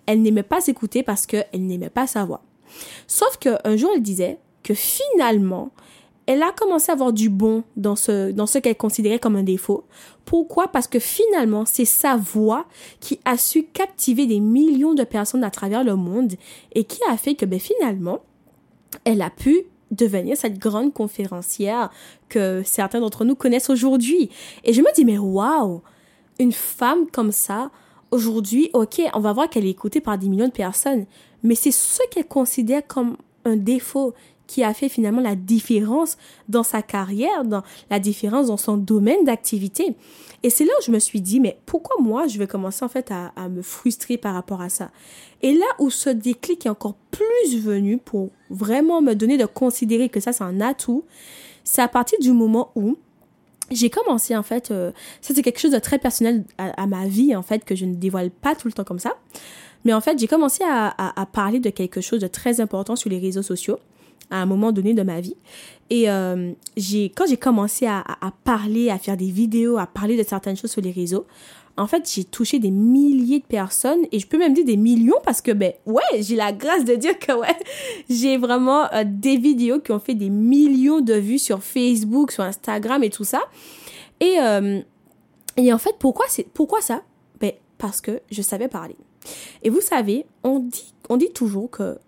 elle 0.07 0.21
n'aimait 0.23 0.43
pas 0.43 0.61
s'écouter 0.61 1.03
parce 1.03 1.27
qu'elle 1.27 1.47
n'aimait 1.55 1.91
pas 1.91 2.07
sa 2.07 2.25
voix. 2.25 2.43
Sauf 3.07 3.37
qu'un 3.39 3.77
jour, 3.77 3.91
elle 3.95 4.03
disait 4.03 4.39
que 4.63 4.75
finalement, 4.75 5.70
elle 6.27 6.43
a 6.43 6.53
commencé 6.53 6.91
à 6.91 6.94
avoir 6.94 7.13
du 7.13 7.29
bon 7.29 7.65
dans 7.77 7.97
ce, 7.97 8.32
dans 8.32 8.47
ce 8.47 8.58
qu'elle 8.58 8.77
considérait 8.77 9.19
comme 9.19 9.37
un 9.37 9.43
défaut. 9.43 9.85
Pourquoi? 10.25 10.69
Parce 10.69 10.89
que 10.89 10.99
finalement, 10.99 11.65
c'est 11.67 11.85
sa 11.85 12.17
voix 12.17 12.67
qui 13.01 13.20
a 13.25 13.37
su 13.37 13.65
captiver 13.65 14.27
des 14.27 14.41
millions 14.41 14.94
de 14.94 15.05
personnes 15.05 15.44
à 15.44 15.51
travers 15.51 15.85
le 15.85 15.97
monde 15.97 16.35
et 16.75 16.85
qui 16.85 17.01
a 17.11 17.17
fait 17.17 17.35
que, 17.35 17.44
ben, 17.44 17.61
finalement, 17.61 18.20
elle 19.05 19.22
a 19.22 19.31
pu 19.31 19.65
devenir 19.91 20.36
cette 20.36 20.58
grande 20.58 20.93
conférencière 20.93 21.91
que 22.29 22.63
certains 22.65 23.01
d'entre 23.01 23.24
nous 23.24 23.34
connaissent 23.34 23.70
aujourd'hui. 23.70 24.31
Et 24.65 24.72
je 24.72 24.81
me 24.81 24.93
dis, 24.94 25.05
mais 25.05 25.19
waouh! 25.19 25.82
Une 26.41 26.53
femme 26.53 27.06
comme 27.13 27.31
ça, 27.31 27.70
aujourd'hui, 28.10 28.70
ok, 28.72 29.03
on 29.15 29.20
va 29.20 29.32
voir 29.32 29.48
qu'elle 29.48 29.67
est 29.67 29.70
écoutée 29.70 30.01
par 30.01 30.19
des 30.19 30.29
millions 30.29 30.48
de 30.48 30.53
personnes, 30.53 31.06
mais 31.43 31.55
c'est 31.55 31.70
ce 31.70 32.01
qu'elle 32.10 32.27
considère 32.27 32.84
comme 32.86 33.17
un 33.44 33.56
défaut 33.56 34.15
qui 34.46 34.63
a 34.63 34.74
fait 34.74 34.89
finalement 34.89 35.20
la 35.20 35.34
différence 35.34 36.17
dans 36.48 36.63
sa 36.63 36.82
carrière, 36.82 37.44
dans 37.44 37.63
la 37.91 37.98
différence 37.98 38.48
dans 38.48 38.56
son 38.56 38.77
domaine 38.77 39.24
d'activité. 39.24 39.96
Et 40.43 40.51
c'est 40.51 40.65
là 40.65 40.72
où 40.79 40.82
je 40.84 40.91
me 40.91 40.98
suis 40.98 41.20
dit, 41.20 41.41
mais 41.41 41.58
pourquoi 41.65 41.96
moi, 42.03 42.27
je 42.27 42.39
vais 42.39 42.46
commencer 42.46 42.84
en 42.84 42.89
fait 42.89 43.10
à, 43.10 43.48
me 43.48 43.63
frustrer 43.63 44.19
par 44.19 44.34
rapport 44.34 44.60
à 44.60 44.69
ça? 44.69 44.91
Et 45.43 45.55
là 45.55 45.67
où 45.79 45.91
ce 45.91 46.10
déclic 46.10 46.67
est 46.67 46.69
encore 46.69 46.96
plus 47.10 47.58
venu 47.58 47.98
pour 47.98 48.31
vraiment 48.51 49.01
me 49.01 49.15
donner 49.15 49.39
de 49.39 49.46
considérer 49.46 50.08
que 50.08 50.20
ça, 50.20 50.32
c'est 50.32 50.44
un 50.44 50.60
atout, 50.60 51.05
c'est 51.65 51.82
à 51.82 51.89
partir 51.89 52.19
du 52.19 52.32
moment 52.32 52.70
où 52.74 52.96
j'ai 53.70 53.89
commencé 53.89 54.36
en 54.36 54.43
fait, 54.43 54.70
euh, 54.70 54.93
ça 55.22 55.32
c'est 55.34 55.41
quelque 55.41 55.58
chose 55.58 55.70
de 55.70 55.79
très 55.79 55.98
personnel 55.98 56.44
à, 56.58 56.86
ma 56.86 57.06
vie 57.06 57.34
en 57.34 57.43
fait, 57.43 57.65
que 57.65 57.74
je 57.74 57.86
ne 57.86 57.94
dévoile 57.94 58.31
pas 58.31 58.55
tout 58.55 58.69
le 58.69 58.74
temps 58.74 58.84
comme 58.84 58.98
ça. 58.98 59.17
Mais 59.86 59.94
en 59.94 60.01
fait, 60.03 60.19
j'ai 60.19 60.27
commencé 60.27 60.65
à 60.65 61.29
parler 61.32 61.60
de 61.60 61.69
quelque 61.69 62.01
chose 62.01 62.20
de 62.20 62.27
très 62.27 62.60
important 62.60 62.96
sur 62.96 63.10
les 63.10 63.19
réseaux 63.19 63.43
sociaux 63.43 63.79
à 64.31 64.41
un 64.41 64.47
moment 64.47 64.73
donné 64.73 64.95
de 64.95 65.03
ma 65.03 65.21
vie. 65.21 65.37
Et 65.91 66.11
euh, 66.11 66.53
quand 67.15 67.27
j'ai 67.29 67.37
commencé 67.37 67.87
à, 67.87 68.05
parler, 68.45 68.91
à 68.91 68.99
faire 68.99 69.17
des 69.17 69.31
vidéos, 69.31 69.79
à 69.79 69.87
parler 69.87 70.17
de 70.17 70.23
certaines 70.23 70.57
choses 70.57 70.71
sur 70.71 70.83
les 70.83 70.91
réseaux, 70.91 71.27
en 71.77 71.89
fait, 71.89 72.09
j'ai 72.13 72.25
touché 72.25 72.61
des 72.61 72.71
milliers 72.71 73.41
de 73.41 73.45
personnes 73.45 74.07
et 74.13 74.21
je 74.21 74.27
peux 74.29 74.39
même 74.39 74.55
dire 74.55 74.65
des 74.65 74.77
millions 74.77 75.19
parce 75.25 75.41
que, 75.41 75.51
ben, 75.51 75.73
ouais, 75.87 76.03
j'ai 76.21 76.37
la 76.37 76.53
grâce 76.53 76.85
de 76.85 76.95
dire 76.95 77.19
que, 77.19 77.33
ouais, 77.33 77.57
j'ai 78.09 78.37
vraiment 78.37 78.85
euh, 78.93 79.03
des 79.05 79.37
vidéos 79.37 79.81
qui 79.81 79.91
ont 79.91 79.99
fait 79.99 80.15
des 80.15 80.31
millions 80.31 81.01
de 81.01 81.15
vues 81.15 81.41
sur 81.41 81.63
Facebook, 81.63 82.31
sur 82.31 82.45
Instagram 82.45 83.03
et 83.03 83.11
tout 83.11 83.25
ça. 83.25 83.41
Et, 84.21 84.37
euh, 84.41 84.81
et 85.57 85.73
en 85.73 85.79
fait, 85.79 85.97
pourquoi, 85.99 86.27
pourquoi 86.55 86.81
ça? 86.81 87.03
Ben, 87.41 87.53
parce 87.77 88.01
que 88.01 88.21
je 88.31 88.41
savais 88.41 88.69
parler. 88.69 88.97
Et 89.63 89.71
vous 89.71 89.81
savez, 89.81 90.27
on 90.45 90.61
dit, 90.61 90.95
on 91.09 91.17
dit 91.17 91.33
toujours 91.33 91.71
que 91.71 91.99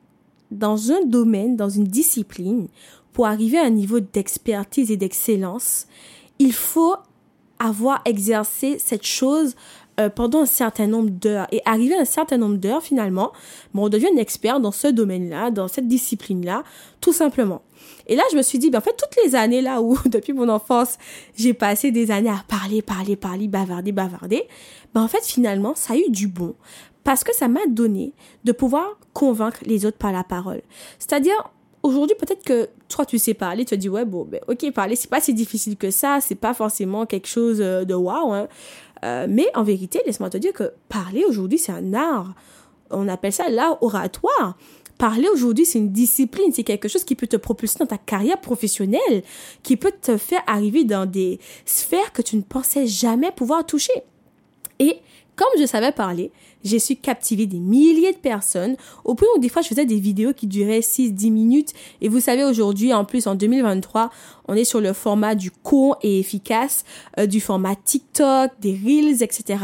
dans 0.50 0.92
un 0.92 1.04
domaine, 1.04 1.56
dans 1.56 1.68
une 1.68 1.84
discipline, 1.84 2.68
pour 3.12 3.26
arriver 3.26 3.58
à 3.58 3.64
un 3.64 3.70
niveau 3.70 4.00
d'expertise 4.00 4.90
et 4.90 4.96
d'excellence, 4.96 5.86
il 6.38 6.52
faut 6.52 6.96
avoir 7.58 8.02
exercé 8.04 8.78
cette 8.78 9.06
chose 9.06 9.54
euh, 9.98 10.10
pendant 10.10 10.42
un 10.42 10.46
certain 10.46 10.86
nombre 10.86 11.08
d'heures 11.08 11.46
et 11.52 11.62
arriver 11.64 11.94
à 11.94 12.00
un 12.00 12.04
certain 12.04 12.36
nombre 12.36 12.56
d'heures 12.56 12.82
finalement, 12.82 13.32
bon, 13.72 13.86
on 13.86 13.88
devient 13.88 14.08
un 14.14 14.18
expert 14.18 14.60
dans 14.60 14.72
ce 14.72 14.88
domaine-là, 14.88 15.50
dans 15.50 15.68
cette 15.68 15.88
discipline-là, 15.88 16.64
tout 17.00 17.14
simplement. 17.14 17.62
Et 18.06 18.14
là, 18.14 18.22
je 18.30 18.36
me 18.36 18.42
suis 18.42 18.58
dit, 18.58 18.68
ben, 18.68 18.78
en 18.78 18.82
fait, 18.82 18.94
toutes 18.96 19.16
les 19.24 19.34
années 19.34 19.62
là 19.62 19.80
où, 19.80 19.96
depuis 20.06 20.34
mon 20.34 20.50
enfance, 20.50 20.98
j'ai 21.34 21.54
passé 21.54 21.92
des 21.92 22.10
années 22.10 22.28
à 22.28 22.44
parler, 22.46 22.82
parler, 22.82 23.16
parler, 23.16 23.48
bavarder, 23.48 23.92
bavarder, 23.92 24.42
ben, 24.92 25.02
en 25.02 25.08
fait, 25.08 25.24
finalement, 25.24 25.74
ça 25.74 25.94
a 25.94 25.96
eu 25.96 26.10
du 26.10 26.28
bon. 26.28 26.54
Parce 27.06 27.22
que 27.22 27.32
ça 27.32 27.46
m'a 27.46 27.64
donné 27.68 28.14
de 28.42 28.50
pouvoir 28.50 28.98
convaincre 29.12 29.60
les 29.64 29.86
autres 29.86 29.96
par 29.96 30.10
la 30.10 30.24
parole. 30.24 30.60
C'est-à-dire, 30.98 31.36
aujourd'hui, 31.84 32.16
peut-être 32.18 32.42
que 32.42 32.68
toi, 32.88 33.06
tu 33.06 33.16
sais 33.20 33.32
parler, 33.32 33.64
tu 33.64 33.70
te 33.70 33.74
dis, 33.76 33.88
ouais, 33.88 34.04
bon, 34.04 34.24
ben, 34.24 34.40
ok, 34.48 34.72
parler, 34.72 34.96
c'est 34.96 35.08
pas 35.08 35.20
si 35.20 35.32
difficile 35.32 35.76
que 35.76 35.92
ça, 35.92 36.18
c'est 36.20 36.34
pas 36.34 36.52
forcément 36.52 37.06
quelque 37.06 37.28
chose 37.28 37.60
euh, 37.60 37.84
de 37.84 37.94
waouh, 37.94 38.32
hein. 38.32 38.48
Euh, 39.04 39.28
mais 39.30 39.46
en 39.54 39.62
vérité, 39.62 40.00
laisse-moi 40.04 40.30
te 40.30 40.38
dire 40.38 40.52
que 40.52 40.72
parler 40.88 41.24
aujourd'hui, 41.28 41.58
c'est 41.58 41.70
un 41.70 41.94
art. 41.94 42.34
On 42.90 43.06
appelle 43.06 43.32
ça 43.32 43.48
l'art 43.50 43.80
oratoire. 43.84 44.56
Parler 44.98 45.28
aujourd'hui, 45.28 45.64
c'est 45.64 45.78
une 45.78 45.92
discipline, 45.92 46.50
c'est 46.52 46.64
quelque 46.64 46.88
chose 46.88 47.04
qui 47.04 47.14
peut 47.14 47.28
te 47.28 47.36
propulser 47.36 47.78
dans 47.78 47.86
ta 47.86 47.98
carrière 47.98 48.40
professionnelle, 48.40 49.22
qui 49.62 49.76
peut 49.76 49.92
te 49.92 50.16
faire 50.16 50.42
arriver 50.48 50.82
dans 50.82 51.06
des 51.06 51.38
sphères 51.66 52.12
que 52.12 52.22
tu 52.22 52.34
ne 52.34 52.42
pensais 52.42 52.88
jamais 52.88 53.30
pouvoir 53.30 53.64
toucher. 53.64 53.92
Et 54.80 54.98
comme 55.36 55.48
je 55.60 55.66
savais 55.66 55.92
parler, 55.92 56.32
j'ai 56.64 56.78
su 56.78 56.96
captiver 56.96 57.46
des 57.46 57.58
milliers 57.58 58.12
de 58.12 58.18
personnes 58.18 58.76
au 59.04 59.14
point 59.14 59.28
où 59.36 59.38
des 59.38 59.48
fois 59.48 59.62
je 59.62 59.68
faisais 59.68 59.84
des 59.84 60.00
vidéos 60.00 60.32
qui 60.32 60.46
duraient 60.46 60.80
6-10 60.80 61.30
minutes. 61.30 61.72
Et 62.00 62.08
vous 62.08 62.20
savez, 62.20 62.42
aujourd'hui, 62.42 62.92
en 62.92 63.04
plus, 63.04 63.26
en 63.26 63.34
2023, 63.34 64.10
on 64.48 64.54
est 64.54 64.64
sur 64.64 64.80
le 64.80 64.92
format 64.92 65.34
du 65.34 65.50
court 65.50 65.98
et 66.02 66.18
efficace, 66.18 66.84
euh, 67.18 67.26
du 67.26 67.40
format 67.40 67.76
TikTok, 67.76 68.52
des 68.60 68.72
Reels, 68.72 69.22
etc. 69.22 69.58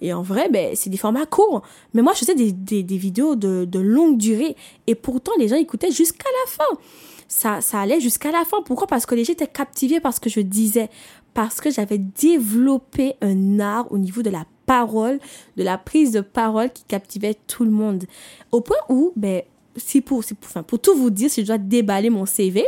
Et 0.00 0.12
en 0.12 0.22
vrai, 0.22 0.48
ben, 0.50 0.74
c'est 0.74 0.90
des 0.90 0.96
formats 0.98 1.26
courts. 1.26 1.62
Mais 1.94 2.02
moi, 2.02 2.12
je 2.12 2.18
faisais 2.18 2.34
des, 2.34 2.96
vidéos 2.96 3.34
de, 3.34 3.64
de 3.64 3.78
longue 3.78 4.18
durée. 4.18 4.56
Et 4.86 4.94
pourtant, 4.94 5.32
les 5.38 5.48
gens 5.48 5.56
écoutaient 5.56 5.90
jusqu'à 5.90 6.28
la 6.44 6.50
fin. 6.50 6.80
Ça, 7.28 7.60
ça 7.60 7.80
allait 7.80 8.00
jusqu'à 8.00 8.30
la 8.30 8.44
fin. 8.44 8.62
Pourquoi? 8.62 8.86
Parce 8.86 9.06
que 9.06 9.14
les 9.14 9.24
gens 9.24 9.32
étaient 9.32 9.46
captivés 9.46 10.00
par 10.00 10.12
ce 10.12 10.20
que 10.20 10.30
je 10.30 10.40
disais. 10.40 10.90
Parce 11.32 11.60
que 11.60 11.70
j'avais 11.70 11.98
développé 11.98 13.14
un 13.22 13.58
art 13.58 13.90
au 13.90 13.98
niveau 13.98 14.22
de 14.22 14.30
la 14.30 14.44
parole, 14.66 15.18
de 15.56 15.62
la 15.62 15.78
prise 15.78 16.12
de 16.12 16.20
parole 16.20 16.70
qui 16.70 16.84
captivait 16.84 17.36
tout 17.46 17.64
le 17.64 17.70
monde. 17.70 18.04
Au 18.52 18.60
point 18.60 18.76
où, 18.88 19.12
ben, 19.16 19.42
si 19.76 20.00
pour, 20.00 20.20
pour, 20.24 20.36
enfin, 20.44 20.62
pour 20.62 20.78
tout 20.78 20.96
vous 20.96 21.10
dire, 21.10 21.30
si 21.30 21.42
je 21.42 21.46
dois 21.46 21.58
déballer 21.58 22.10
mon 22.10 22.26
CV, 22.26 22.64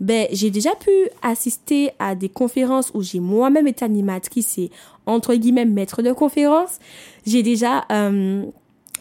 ben, 0.00 0.26
j'ai 0.32 0.50
déjà 0.50 0.74
pu 0.74 0.90
assister 1.20 1.90
à 1.98 2.14
des 2.14 2.30
conférences 2.30 2.90
où 2.94 3.02
j'ai 3.02 3.20
moi-même 3.20 3.66
été 3.66 3.84
animatrice 3.84 4.56
et, 4.58 4.70
entre 5.04 5.34
guillemets, 5.34 5.66
maître 5.66 6.02
de 6.02 6.12
conférence. 6.12 6.78
J'ai 7.26 7.42
déjà 7.42 7.84
euh, 7.92 8.44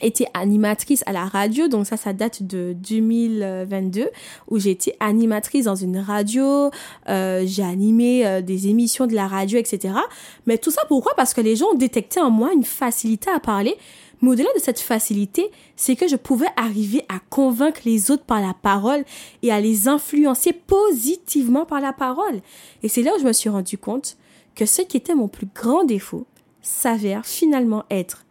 été 0.02 0.28
animatrice 0.34 1.04
à 1.06 1.12
la 1.12 1.26
radio, 1.26 1.68
donc 1.68 1.86
ça, 1.86 1.98
ça 1.98 2.14
date 2.14 2.44
de 2.44 2.74
2022, 2.74 4.10
où 4.50 4.58
été 4.58 4.96
animatrice 5.00 5.66
dans 5.66 5.76
une 5.76 5.98
radio, 5.98 6.72
euh, 7.08 7.44
j'ai 7.46 7.64
animé 7.64 8.26
euh, 8.26 8.42
des 8.42 8.68
émissions 8.68 9.08
de 9.08 9.16
la 9.16 9.28
radio, 9.28 9.58
etc. 9.58 9.94
Mais 10.46 10.58
tout 10.58 10.72
ça, 10.72 10.82
pourquoi? 10.88 11.14
Parce 11.16 11.34
que 11.34 11.42
les 11.42 11.56
gens 11.56 11.68
ont 11.74 11.78
détecté 11.78 12.20
en 12.20 12.30
moi 12.30 12.52
une 12.54 12.64
facilité 12.64 13.30
à 13.30 13.40
parler, 13.40 13.76
mais 14.22 14.32
au-delà 14.32 14.50
de 14.56 14.60
cette 14.62 14.80
facilité, 14.80 15.50
c'est 15.76 15.96
que 15.96 16.08
je 16.08 16.16
pouvais 16.16 16.50
arriver 16.58 17.04
à 17.08 17.20
convaincre 17.30 17.82
les 17.86 18.12
autres 18.12 18.24
par 18.24 18.42
la 18.42 18.54
parole 18.54 19.06
et 19.44 19.52
à 19.52 19.62
les 19.62 19.88
influencer 19.88 20.52
positivement 20.54 21.66
par 21.66 21.80
la 21.80 21.94
parole. 21.94 22.42
Et 22.84 22.90
c'est 22.90 23.02
là 23.02 23.12
où 23.16 23.20
je 23.20 23.26
me 23.26 23.34
suis 23.34 23.50
rendu 23.50 23.78
compte 23.78 24.18
que 24.56 24.66
ce 24.66 24.82
qui 24.82 24.98
était 24.98 25.16
mon 25.16 25.30
plus 25.30 25.48
grand 25.54 25.86
défaut 25.86 26.26
s'avère 26.62 27.26
finalement 27.26 27.86
être 27.90 28.26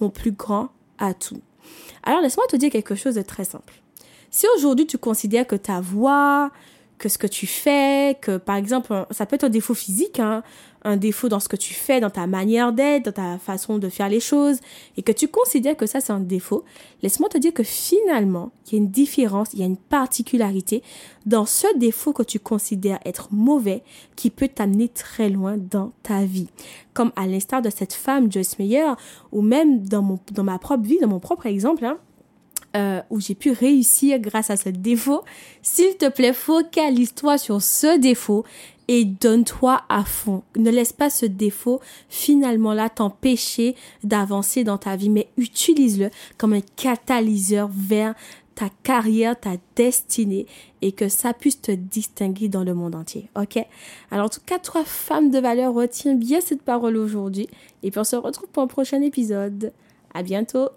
mon 0.00 0.08
plus 0.08 0.32
grand 0.32 0.70
à 0.98 1.14
tout. 1.14 1.40
Alors 2.02 2.20
laisse-moi 2.20 2.46
te 2.48 2.56
dire 2.56 2.70
quelque 2.70 2.94
chose 2.94 3.14
de 3.14 3.22
très 3.22 3.44
simple. 3.44 3.74
Si 4.30 4.46
aujourd'hui 4.56 4.86
tu 4.86 4.98
considères 4.98 5.46
que 5.46 5.56
ta 5.56 5.80
voix, 5.80 6.50
que 6.98 7.08
ce 7.08 7.18
que 7.18 7.26
tu 7.26 7.46
fais, 7.46 8.16
que 8.20 8.36
par 8.36 8.56
exemple, 8.56 9.06
ça 9.10 9.26
peut 9.26 9.36
être 9.36 9.44
un 9.44 9.50
défaut 9.50 9.74
physique, 9.74 10.20
hein, 10.20 10.42
un 10.84 10.96
défaut 10.96 11.28
dans 11.28 11.40
ce 11.40 11.48
que 11.48 11.56
tu 11.56 11.74
fais, 11.74 12.00
dans 12.00 12.10
ta 12.10 12.26
manière 12.26 12.72
d'être, 12.72 13.06
dans 13.06 13.12
ta 13.12 13.38
façon 13.38 13.78
de 13.78 13.88
faire 13.88 14.08
les 14.08 14.20
choses, 14.20 14.58
et 14.96 15.02
que 15.02 15.12
tu 15.12 15.28
considères 15.28 15.76
que 15.76 15.86
ça 15.86 16.00
c'est 16.00 16.12
un 16.12 16.20
défaut, 16.20 16.64
laisse-moi 17.02 17.28
te 17.28 17.38
dire 17.38 17.54
que 17.54 17.62
finalement, 17.62 18.52
il 18.66 18.72
y 18.72 18.74
a 18.76 18.78
une 18.78 18.90
différence, 18.90 19.52
il 19.54 19.60
y 19.60 19.62
a 19.62 19.66
une 19.66 19.76
particularité 19.76 20.82
dans 21.26 21.46
ce 21.46 21.66
défaut 21.78 22.12
que 22.12 22.22
tu 22.22 22.38
considères 22.38 23.00
être 23.04 23.28
mauvais 23.32 23.82
qui 24.14 24.30
peut 24.30 24.48
t'amener 24.48 24.88
très 24.88 25.30
loin 25.30 25.56
dans 25.56 25.92
ta 26.02 26.24
vie. 26.24 26.48
Comme 26.92 27.12
à 27.16 27.26
l'instar 27.26 27.62
de 27.62 27.70
cette 27.70 27.94
femme, 27.94 28.30
Joyce 28.30 28.58
Meyer, 28.58 28.92
ou 29.32 29.40
même 29.40 29.86
dans, 29.86 30.02
mon, 30.02 30.18
dans 30.32 30.44
ma 30.44 30.58
propre 30.58 30.84
vie, 30.84 30.98
dans 31.00 31.08
mon 31.08 31.20
propre 31.20 31.46
exemple, 31.46 31.84
hein, 31.84 31.98
euh, 32.76 33.00
où 33.08 33.20
j'ai 33.20 33.36
pu 33.36 33.52
réussir 33.52 34.18
grâce 34.18 34.50
à 34.50 34.56
ce 34.56 34.68
défaut. 34.68 35.22
S'il 35.62 35.96
te 35.96 36.08
plaît, 36.08 36.32
focalise-toi 36.32 37.38
sur 37.38 37.62
ce 37.62 38.00
défaut 38.00 38.44
et 38.88 39.04
donne-toi 39.04 39.82
à 39.88 40.04
fond. 40.04 40.42
Ne 40.56 40.70
laisse 40.70 40.92
pas 40.92 41.10
ce 41.10 41.26
défaut 41.26 41.80
finalement 42.08 42.74
là 42.74 42.88
t'empêcher 42.88 43.76
d'avancer 44.02 44.64
dans 44.64 44.78
ta 44.78 44.96
vie, 44.96 45.10
mais 45.10 45.28
utilise-le 45.36 46.10
comme 46.38 46.52
un 46.52 46.60
catalyseur 46.76 47.70
vers 47.72 48.14
ta 48.54 48.68
carrière, 48.82 49.38
ta 49.38 49.56
destinée 49.74 50.46
et 50.80 50.92
que 50.92 51.08
ça 51.08 51.32
puisse 51.32 51.60
te 51.60 51.72
distinguer 51.72 52.48
dans 52.48 52.62
le 52.62 52.74
monde 52.74 52.94
entier. 52.94 53.28
Ok? 53.36 53.58
Alors 54.10 54.26
en 54.26 54.28
tout 54.28 54.40
cas, 54.44 54.58
trois 54.58 54.84
femmes 54.84 55.30
de 55.30 55.38
valeur, 55.38 55.74
retiens 55.74 56.14
bien 56.14 56.40
cette 56.40 56.62
parole 56.62 56.96
aujourd'hui 56.96 57.48
et 57.82 57.90
puis 57.90 58.00
on 58.00 58.04
se 58.04 58.16
retrouve 58.16 58.48
pour 58.48 58.62
un 58.62 58.68
prochain 58.68 59.02
épisode. 59.02 59.72
À 60.12 60.22
bientôt 60.22 60.68